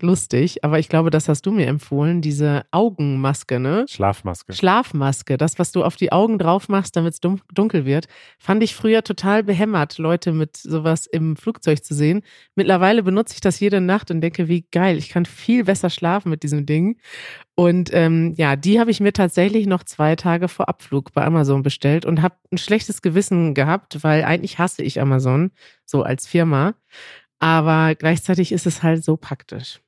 [0.00, 3.86] lustig, aber ich glaube, das hast du mir empfohlen, diese Augenmaske, ne?
[3.88, 4.52] Schlafmaske.
[4.52, 8.06] Schlafmaske, das, was du auf die Augen drauf machst, damit es dunkel wird,
[8.38, 12.22] fand ich früher total behämmert, Leute mit sowas im Flugzeug zu sehen.
[12.54, 16.30] Mittlerweile benutze ich das jede Nacht und denke, wie geil, ich kann viel besser schlafen
[16.30, 16.98] mit diesem Ding.
[17.54, 21.62] Und ähm, ja, die habe ich mir tatsächlich noch zwei Tage vor Abflug bei Amazon
[21.62, 25.50] bestellt und habe ein schlechtes Gewissen gehabt, weil eigentlich hasse ich Amazon
[25.84, 26.74] so als Firma.
[27.40, 29.80] Aber gleichzeitig ist es halt so praktisch.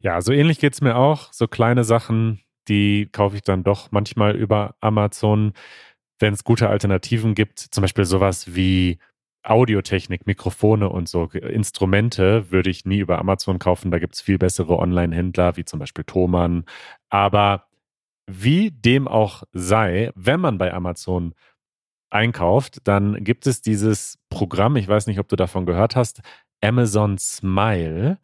[0.00, 1.32] Ja, so ähnlich geht es mir auch.
[1.32, 5.52] So kleine Sachen, die kaufe ich dann doch manchmal über Amazon,
[6.18, 7.58] wenn es gute Alternativen gibt.
[7.58, 8.98] Zum Beispiel sowas wie
[9.44, 13.90] Audiotechnik, Mikrofone und so Instrumente würde ich nie über Amazon kaufen.
[13.90, 16.64] Da gibt es viel bessere Online-Händler, wie zum Beispiel Thomann.
[17.08, 17.68] Aber
[18.26, 21.34] wie dem auch sei, wenn man bei Amazon
[22.10, 26.20] einkauft, dann gibt es dieses Programm, ich weiß nicht, ob du davon gehört hast,
[26.60, 28.18] Amazon Smile.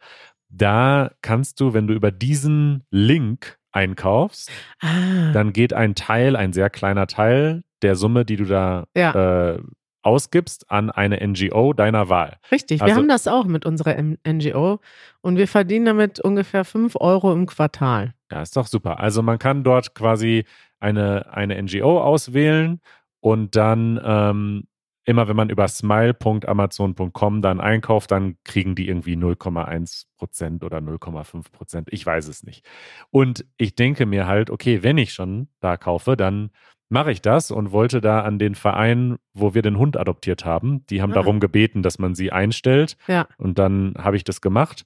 [0.48, 5.32] Da kannst du, wenn du über diesen Link einkaufst, ah.
[5.32, 9.54] dann geht ein Teil, ein sehr kleiner Teil der Summe, die du da ja.
[9.54, 9.62] äh,
[10.02, 12.36] ausgibst, an eine NGO deiner Wahl.
[12.52, 14.80] Richtig, also, wir haben das auch mit unserer NGO
[15.22, 18.14] und wir verdienen damit ungefähr 5 Euro im Quartal.
[18.30, 19.00] Ja, ist doch super.
[19.00, 20.44] Also man kann dort quasi
[20.78, 22.80] eine, eine NGO auswählen
[23.20, 24.64] und dann ähm,
[25.04, 31.52] immer wenn man über smile.amazon.com dann einkauft, dann kriegen die irgendwie 0,1 Prozent oder 0,5
[31.52, 31.88] Prozent.
[31.90, 32.64] Ich weiß es nicht.
[33.10, 36.50] Und ich denke mir halt, okay, wenn ich schon da kaufe, dann
[36.88, 40.86] mache ich das und wollte da an den Verein, wo wir den Hund adoptiert haben,
[40.86, 41.16] die haben ah.
[41.16, 42.96] darum gebeten, dass man sie einstellt.
[43.06, 43.26] Ja.
[43.36, 44.84] Und dann habe ich das gemacht.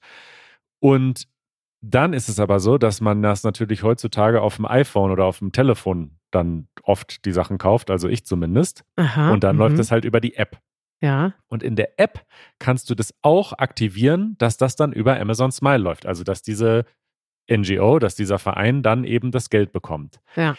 [0.79, 1.27] Und
[1.81, 5.39] dann ist es aber so, dass man das natürlich heutzutage auf dem iPhone oder auf
[5.39, 8.83] dem Telefon dann oft die Sachen kauft, also ich zumindest.
[8.95, 9.81] Aha, und dann m läuft mhm.
[9.81, 10.59] es halt über die App.
[11.01, 11.33] Ja.
[11.47, 12.25] Und in der App
[12.59, 16.05] kannst du das auch aktivieren, dass das dann über Amazon Smile läuft.
[16.05, 16.85] Also, dass diese
[17.49, 20.19] NGO, dass dieser Verein dann eben das Geld bekommt.
[20.35, 20.55] Ja.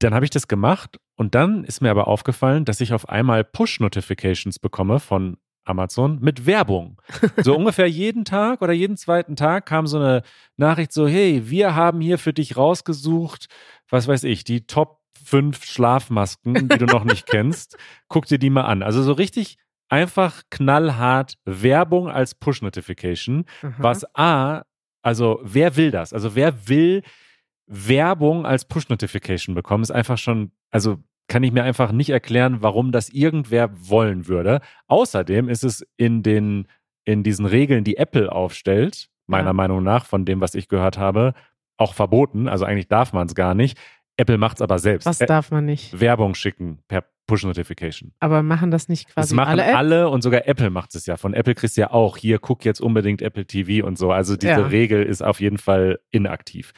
[0.00, 3.44] Dann habe ich das gemacht und dann ist mir aber aufgefallen, dass ich auf einmal
[3.44, 7.00] Push-Notifications bekomme von Amazon mit Werbung.
[7.36, 10.22] So ungefähr jeden Tag oder jeden zweiten Tag kam so eine
[10.56, 13.46] Nachricht so, hey, wir haben hier für dich rausgesucht,
[13.88, 17.76] was weiß ich, die Top 5 Schlafmasken, die du noch nicht kennst.
[18.08, 18.82] Guck dir die mal an.
[18.82, 19.56] Also so richtig
[19.88, 23.44] einfach knallhart Werbung als Push-Notification,
[23.78, 24.62] was A,
[25.02, 26.12] also wer will das?
[26.12, 27.02] Also wer will
[27.66, 30.98] Werbung als Push-Notification bekommen, ist einfach schon, also
[31.28, 34.60] kann ich mir einfach nicht erklären, warum das irgendwer wollen würde.
[34.88, 36.66] Außerdem ist es in den
[37.04, 39.52] in diesen Regeln, die Apple aufstellt, meiner ja.
[39.52, 41.34] Meinung nach, von dem, was ich gehört habe,
[41.76, 42.48] auch verboten.
[42.48, 43.78] Also eigentlich darf man es gar nicht.
[44.16, 45.06] Apple macht es aber selbst.
[45.06, 45.98] Was darf man nicht?
[46.00, 48.12] Werbung schicken per Push-Notification.
[48.20, 49.64] Aber machen das nicht quasi das machen alle?
[49.64, 49.76] Apps?
[49.76, 51.16] alle und sogar Apple macht es ja.
[51.16, 54.12] Von Apple kriegst du ja auch, hier guck jetzt unbedingt Apple TV und so.
[54.12, 54.66] Also diese ja.
[54.66, 56.72] Regel ist auf jeden Fall inaktiv.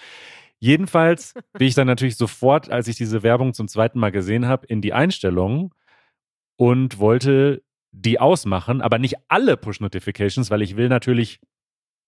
[0.58, 4.66] Jedenfalls bin ich dann natürlich sofort, als ich diese Werbung zum zweiten Mal gesehen habe,
[4.66, 5.70] in die Einstellungen
[6.56, 11.40] und wollte die ausmachen, aber nicht alle Push-Notifications, weil ich will natürlich,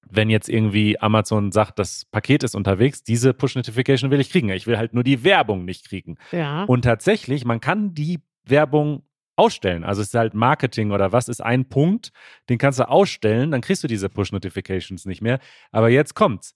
[0.09, 4.51] wenn jetzt irgendwie Amazon sagt, das Paket ist unterwegs, diese Push-Notification will ich kriegen.
[4.51, 6.17] Ich will halt nur die Werbung nicht kriegen.
[6.33, 6.65] Ja.
[6.65, 9.03] Und tatsächlich, man kann die Werbung
[9.37, 9.85] ausstellen.
[9.85, 12.13] Also es ist halt Marketing oder was ist ein Punkt,
[12.49, 15.39] den kannst du ausstellen, dann kriegst du diese Push-Notifications nicht mehr.
[15.71, 16.55] Aber jetzt kommt's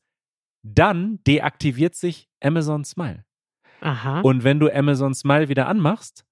[0.63, 3.25] dann deaktiviert sich Amazon Smile.
[3.81, 4.21] Aha.
[4.21, 6.25] Und wenn du Amazon Smile wieder anmachst,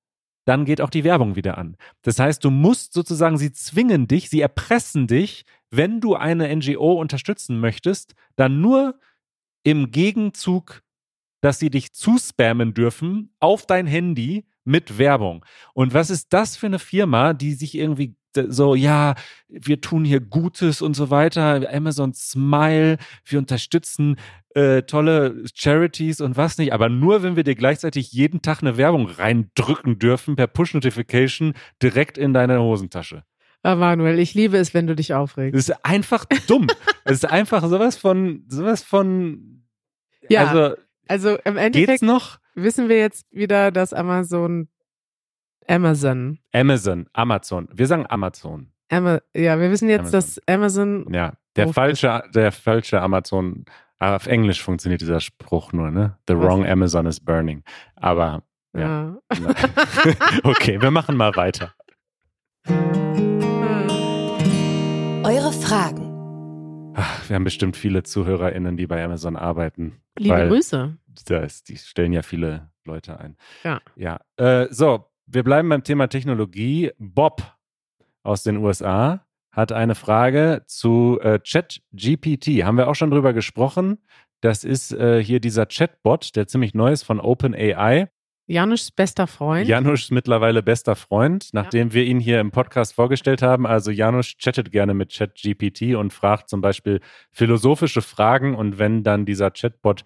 [0.47, 1.77] dann geht auch die Werbung wieder an.
[2.03, 6.95] Das heißt, du musst sozusagen, sie zwingen dich, sie erpressen dich, wenn du eine NGO
[6.95, 8.99] unterstützen möchtest, dann nur
[9.63, 10.83] im Gegenzug
[11.41, 15.45] dass sie dich zuspammen dürfen auf dein Handy mit Werbung.
[15.75, 19.15] Und was ist das für eine Firma, die sich irgendwie so, ja,
[19.49, 21.69] wir tun hier Gutes und so weiter.
[21.73, 24.17] Amazon Smile, wir unterstützen
[24.55, 28.77] äh, tolle Charities und was nicht, aber nur wenn wir dir gleichzeitig jeden Tag eine
[28.77, 33.25] Werbung reindrücken dürfen per Push-Notification direkt in deine Hosentasche.
[33.63, 35.55] Ah, Manuel, ich liebe es, wenn du dich aufregst.
[35.55, 36.67] Das ist einfach dumm.
[37.05, 39.65] Es ist einfach sowas von, sowas von.
[40.29, 40.77] Ja, also,
[41.11, 42.39] also im Endeffekt geht's noch?
[42.55, 44.69] wissen wir jetzt wieder, dass Amazon
[45.67, 46.39] Amazon.
[46.53, 47.69] Amazon, Amazon.
[47.73, 48.73] Wir sagen Amazon.
[48.89, 50.21] Ama ja, wir wissen jetzt, Amazon.
[50.21, 51.07] dass Amazon.
[51.13, 53.65] Ja, der falsche, der falsche Amazon.
[53.99, 56.17] Aber auf Englisch funktioniert dieser Spruch nur, ne?
[56.27, 56.43] The Was?
[56.43, 57.63] wrong Amazon is burning.
[57.97, 58.43] Aber
[58.77, 59.17] ja.
[59.33, 59.55] Ja.
[60.45, 61.75] okay, wir machen mal weiter.
[65.23, 66.11] Eure Fragen.
[66.97, 70.01] Ach, wir haben bestimmt viele ZuhörerInnen, die bei Amazon arbeiten.
[70.19, 70.97] Liebe weil Grüße.
[71.27, 73.37] Das, die stellen ja viele Leute ein.
[73.65, 73.81] Ja.
[73.97, 74.21] Ja.
[74.37, 76.93] Äh, so, wir bleiben beim Thema Technologie.
[76.99, 77.43] Bob
[78.23, 82.65] aus den USA hat eine Frage zu äh, ChatGPT.
[82.65, 83.99] Haben wir auch schon drüber gesprochen.
[84.41, 88.09] Das ist äh, hier dieser Chatbot, der ziemlich neu ist von OpenAI.
[88.47, 89.69] Janusz bester Freund.
[89.69, 93.65] Janusz mittlerweile bester Freund, nachdem wir ihn hier im Podcast vorgestellt haben.
[93.65, 99.25] Also Janusz chattet gerne mit ChatGPT und fragt zum Beispiel philosophische Fragen und wenn dann
[99.25, 100.03] dieser Chatbot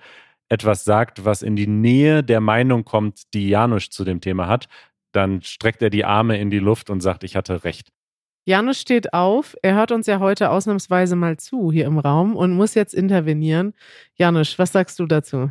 [0.54, 4.68] etwas sagt, was in die Nähe der Meinung kommt, die Janusz zu dem Thema hat,
[5.12, 7.88] dann streckt er die Arme in die Luft und sagt, ich hatte recht.
[8.46, 9.56] Janusz steht auf.
[9.62, 13.74] Er hört uns ja heute ausnahmsweise mal zu hier im Raum und muss jetzt intervenieren.
[14.16, 15.50] Janusz, was sagst du dazu?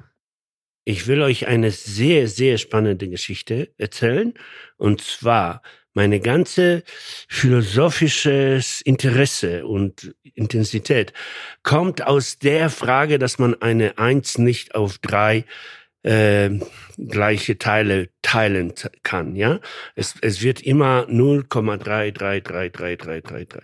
[0.86, 4.34] Ich will euch eine sehr, sehr spannende Geschichte erzählen.
[4.78, 5.62] Und zwar
[5.94, 6.84] meine ganze
[7.28, 11.14] philosophisches Interesse und Intensität
[11.62, 15.46] kommt aus der Frage, dass man eine Eins nicht auf drei
[16.04, 16.50] äh,
[16.98, 19.36] gleiche Teile teilen kann.
[19.36, 19.60] Ja,
[19.96, 23.62] es, es wird immer 0,3333333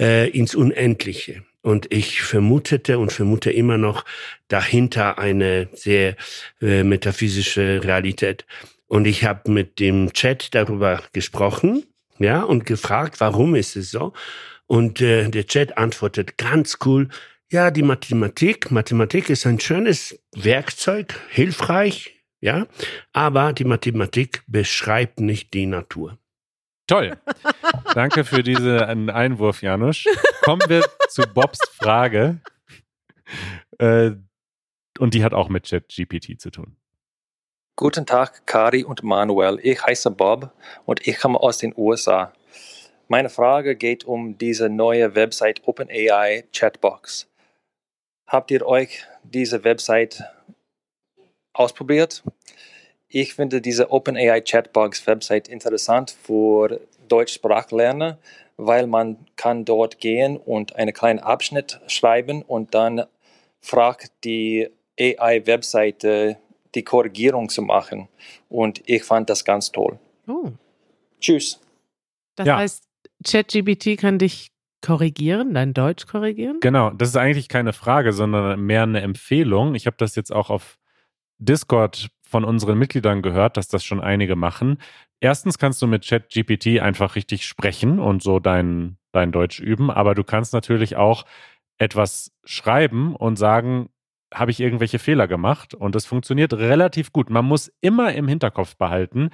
[0.00, 1.42] äh, ins Unendliche.
[1.62, 4.06] Und ich vermutete und vermute immer noch
[4.48, 6.16] dahinter eine sehr
[6.62, 8.46] äh, metaphysische Realität.
[8.90, 11.84] Und ich habe mit dem Chat darüber gesprochen,
[12.18, 14.14] ja, und gefragt, warum ist es so?
[14.66, 17.08] Und äh, der Chat antwortet ganz cool,
[17.52, 22.66] ja, die Mathematik, Mathematik ist ein schönes Werkzeug, hilfreich, ja,
[23.12, 26.18] aber die Mathematik beschreibt nicht die Natur.
[26.88, 27.16] Toll.
[27.94, 30.04] Danke für diesen Einwurf, Janusz.
[30.42, 32.40] Kommen wir zu Bobs Frage.
[33.78, 34.10] Äh,
[34.98, 36.76] und die hat auch mit ChatGPT zu tun.
[37.80, 39.58] Guten Tag, Kari und Manuel.
[39.62, 40.50] Ich heiße Bob
[40.84, 42.30] und ich komme aus den USA.
[43.08, 47.26] Meine Frage geht um diese neue Website OpenAI Chatbox.
[48.26, 50.22] Habt ihr euch diese Website
[51.54, 52.22] ausprobiert?
[53.08, 58.18] Ich finde diese OpenAI Chatbox Website interessant für Deutschsprachlerner,
[58.58, 63.06] weil man kann dort gehen und einen kleinen Abschnitt schreiben und dann
[63.62, 66.36] fragt die AI-Webseite
[66.74, 68.08] die Korrigierung zu machen.
[68.48, 69.98] Und ich fand das ganz toll.
[70.26, 70.50] Oh.
[71.20, 71.60] Tschüss.
[72.36, 72.56] Das Ja.
[72.56, 72.84] heißt,
[73.26, 74.50] ChatGPT kann dich
[74.82, 76.58] korrigieren, dein Deutsch korrigieren?
[76.60, 79.74] Genau, das ist eigentlich keine Frage, sondern mehr eine Empfehlung.
[79.74, 80.78] Ich habe das jetzt auch auf
[81.38, 84.78] Discord von unseren Mitgliedern gehört, dass das schon einige machen.
[85.20, 90.14] Erstens kannst du mit ChatGPT einfach richtig sprechen und so dein, dein Deutsch üben, aber
[90.14, 91.24] du kannst natürlich auch
[91.78, 93.90] etwas schreiben und sagen,
[94.32, 95.74] habe ich irgendwelche Fehler gemacht?
[95.74, 97.30] Und das funktioniert relativ gut.
[97.30, 99.30] Man muss immer im Hinterkopf behalten,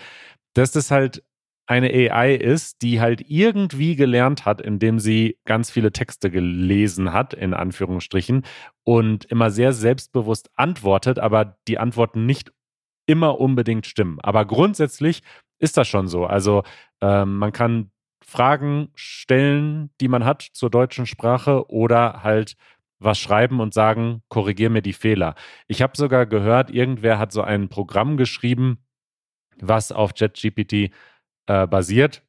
[0.55, 1.23] dass das halt
[1.67, 7.35] eine AI ist, die halt irgendwie gelernt hat, indem sie ganz viele Texte gelesen hat,
[7.35, 8.45] in Anführungsstrichen,
[8.85, 12.53] und immer sehr selbstbewusst antwortet, aber die Antworten nicht
[13.07, 14.19] immer unbedingt stimmen.
[14.21, 15.23] Aber grundsätzlich
[15.59, 16.25] ist das schon so.
[16.27, 16.63] Also
[17.01, 17.91] ähm, man kann
[18.25, 22.57] Fragen stellen, die man hat zur deutschen Sprache oder halt
[22.99, 25.35] was schreiben und sagen, korrigier mir die Fehler.
[25.69, 28.79] Ich habe sogar gehört, irgendwer hat so ein Programm geschrieben,
[29.61, 30.91] was auf ChatGPT
[31.47, 32.23] äh, basiert,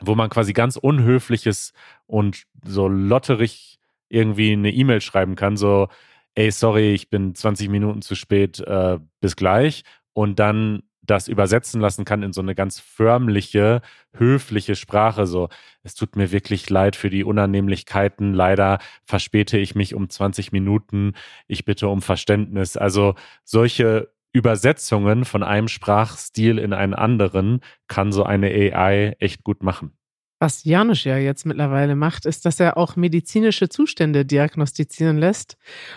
[0.00, 1.72] wo man quasi ganz unhöfliches
[2.06, 3.78] und so lotterig
[4.08, 5.88] irgendwie eine E-Mail schreiben kann, so,
[6.34, 9.82] ey, sorry, ich bin 20 Minuten zu spät, äh, bis gleich.
[10.12, 15.26] Und dann das übersetzen lassen kann in so eine ganz förmliche, höfliche Sprache.
[15.26, 15.48] So,
[15.82, 18.34] es tut mir wirklich leid für die Unannehmlichkeiten.
[18.34, 21.14] Leider verspäte ich mich um 20 Minuten.
[21.46, 22.76] Ich bitte um Verständnis.
[22.76, 23.14] Also
[23.44, 29.92] solche Übersetzungen von einem Sprachstil in einen anderen kann so eine AI echt gut machen.
[30.38, 35.56] Was Janusz ja jetzt mittlerweile macht, ist, dass er auch medizinische Zustände diagnostizieren lässt.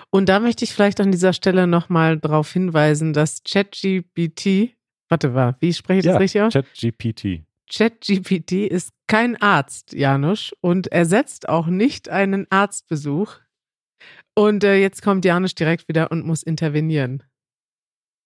[0.09, 4.77] Und da möchte ich vielleicht an dieser Stelle nochmal darauf hinweisen, dass ChatGPT,
[5.09, 6.53] warte mal, wie spreche ich das ja, richtig aus?
[6.53, 7.43] ChatGPT.
[7.71, 13.35] ChatGPT ist kein Arzt, Janusz, und ersetzt auch nicht einen Arztbesuch.
[14.33, 17.23] Und äh, jetzt kommt Janusz direkt wieder und muss intervenieren.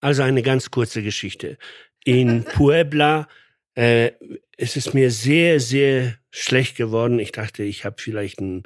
[0.00, 1.58] Also eine ganz kurze Geschichte.
[2.04, 3.26] In Puebla
[3.74, 4.12] äh,
[4.56, 7.18] es ist mir sehr, sehr schlecht geworden.
[7.18, 8.62] Ich dachte, ich habe vielleicht einen,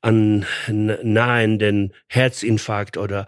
[0.00, 0.46] einen
[1.02, 3.26] nahenden Herzinfarkt oder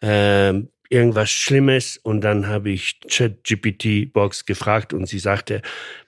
[0.00, 0.54] äh,
[0.88, 1.96] irgendwas Schlimmes.
[1.96, 5.62] Und dann habe ich ChatGPT-Box gefragt und sie sagte,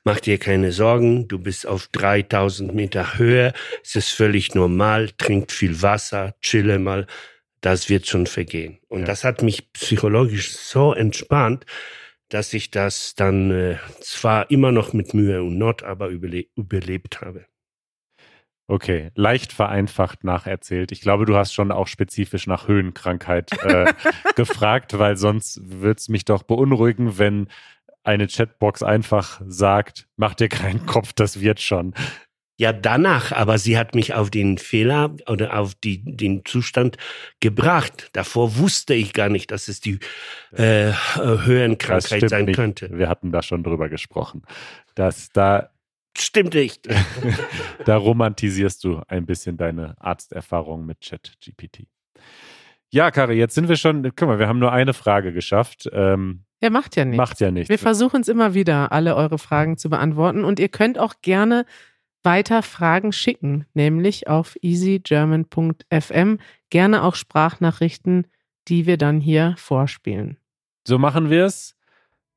[0.05, 5.53] mach dir keine Sorgen, du bist auf 3000 Meter Höhe, es ist völlig normal, trink
[5.53, 7.07] viel Wasser, chille mal,
[7.61, 8.79] das wird schon vergehen.
[8.89, 9.07] Und ja.
[9.07, 11.67] das hat mich psychologisch so entspannt,
[12.29, 17.21] dass ich das dann äh, zwar immer noch mit Mühe und Not, aber überle überlebt
[17.21, 17.47] habe.
[18.71, 20.93] Okay, leicht vereinfacht nacherzählt.
[20.93, 23.93] Ich glaube, du hast schon auch spezifisch nach Höhenkrankheit äh,
[24.37, 27.49] gefragt, weil sonst würde es mich doch beunruhigen, wenn
[28.05, 31.95] eine Chatbox einfach sagt, mach dir keinen Kopf, das wird schon.
[32.59, 36.97] Ja, danach, aber sie hat mich auf den Fehler oder auf die, den Zustand
[37.41, 38.11] gebracht.
[38.13, 39.99] Davor wusste ich gar nicht, dass es die
[40.53, 42.55] äh, Höhenkrankheit sein nicht.
[42.55, 42.97] könnte.
[42.97, 44.43] Wir hatten da schon drüber gesprochen.
[44.95, 45.71] Dass da
[46.23, 46.89] stimmt nicht.
[47.85, 51.87] da romantisierst du ein bisschen deine Arzterfahrung mit ChatGPT.
[52.91, 55.89] Ja, Kari, jetzt sind wir schon, guck mal, wir haben nur eine Frage geschafft.
[55.93, 57.17] Ähm, ja, macht ja nichts.
[57.17, 57.71] Macht ja nichts.
[57.71, 60.45] Wir versuchen es immer wieder, alle eure Fragen zu beantworten.
[60.45, 61.67] Und ihr könnt auch gerne
[62.23, 66.39] weiter Fragen schicken, nämlich auf easygerman.fm.
[66.69, 68.27] Gerne auch Sprachnachrichten,
[68.69, 70.39] die wir dann hier vorspielen.
[70.87, 71.77] So machen wir es.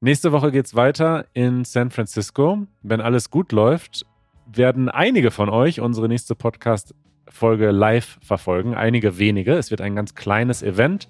[0.04, 2.68] Nächste Woche geht es weiter in San Francisco.
[2.82, 4.06] Wenn alles gut läuft,
[4.46, 8.76] werden einige von euch unsere nächste Podcast-Folge live verfolgen.
[8.76, 9.54] Einige wenige.
[9.54, 11.08] Es wird ein ganz kleines Event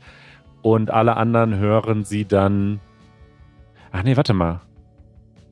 [0.62, 2.82] und alle anderen hören sie dann.
[3.92, 4.62] Ach nee, warte mal.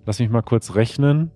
[0.06, 1.32] Lass mich mal kurz rechnen.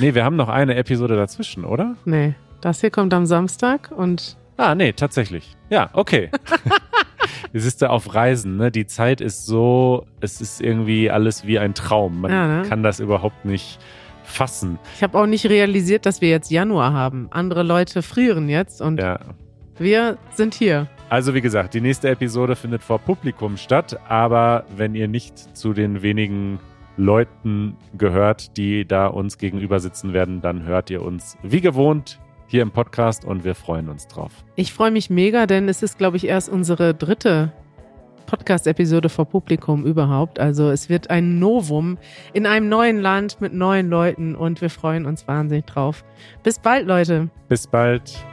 [0.00, 1.94] Nee, wir haben noch eine Episode dazwischen, oder?
[2.04, 4.36] Nee, das hier kommt am Samstag und.
[4.56, 5.56] Ah, nee, tatsächlich.
[5.70, 6.32] Ja, okay.
[7.54, 8.72] es ist ja auf Reisen, ne?
[8.72, 12.22] Die Zeit ist so, es ist irgendwie alles wie ein Traum.
[12.22, 12.68] Man ja, ne?
[12.68, 13.78] kann das überhaupt nicht
[14.24, 14.78] fassen.
[14.96, 17.28] Ich habe auch nicht realisiert, dass wir jetzt Januar haben.
[17.30, 19.20] Andere Leute frieren jetzt und ja.
[19.78, 20.88] wir sind hier.
[21.10, 25.74] Also wie gesagt, die nächste Episode findet vor Publikum statt, aber wenn ihr nicht zu
[25.74, 26.58] den wenigen
[26.96, 32.62] Leuten gehört, die da uns gegenüber sitzen werden, dann hört ihr uns wie gewohnt hier
[32.62, 34.32] im Podcast und wir freuen uns drauf.
[34.56, 37.52] Ich freue mich mega, denn es ist, glaube ich, erst unsere dritte
[38.26, 40.38] Podcast-Episode vor Publikum überhaupt.
[40.38, 41.98] Also es wird ein Novum
[42.32, 46.04] in einem neuen Land mit neuen Leuten und wir freuen uns wahnsinnig drauf.
[46.42, 47.28] Bis bald, Leute.
[47.48, 48.24] Bis bald.